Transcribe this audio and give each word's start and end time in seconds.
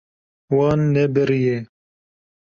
Wan 0.55 0.81
nebiriye. 0.93 1.55